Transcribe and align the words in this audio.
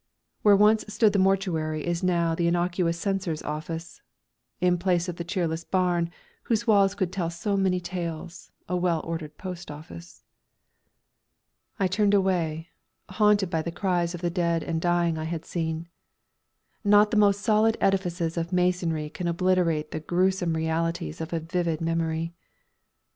Where 0.41 0.57
once 0.57 0.83
stood 0.91 1.13
the 1.13 1.19
mortuary 1.19 1.85
is 1.85 2.01
now 2.01 2.33
the 2.33 2.47
innocuous 2.47 2.97
Censor's 2.97 3.43
office. 3.43 4.01
In 4.59 4.79
place 4.79 5.07
of 5.07 5.17
the 5.17 5.23
cheerless 5.23 5.63
barn, 5.63 6.09
whose 6.45 6.65
walls 6.65 6.95
could 6.95 7.13
tell 7.13 7.29
so 7.29 7.55
many 7.55 7.79
tales, 7.79 8.51
a 8.67 8.75
well 8.75 9.01
ordered 9.03 9.37
post 9.37 9.69
office. 9.69 10.23
I 11.77 11.85
turned 11.85 12.15
away, 12.15 12.69
haunted 13.09 13.51
by 13.51 13.61
the 13.61 13.71
cries 13.71 14.15
of 14.15 14.21
the 14.21 14.31
dead 14.31 14.63
and 14.63 14.81
dying 14.81 15.19
I 15.19 15.25
had 15.25 15.45
seen. 15.45 15.87
Not 16.83 17.11
the 17.11 17.17
most 17.17 17.41
solid 17.41 17.77
edifices 17.79 18.37
of 18.37 18.51
masonry 18.51 19.07
can 19.11 19.27
obliterate 19.27 19.91
the 19.91 19.99
gruesome 19.99 20.55
realities 20.55 21.21
of 21.21 21.31
a 21.31 21.39
vivid 21.39 21.79
memory. 21.79 22.33